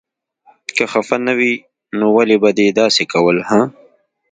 که 0.75 0.83
خفه 0.91 1.17
نه 1.27 1.33
وې 1.37 1.53
نو 1.97 2.05
ولې 2.15 2.37
به 2.41 2.49
دې 2.57 2.67
داسې 2.79 3.03
کول 3.13 3.37
هه. 3.49 3.61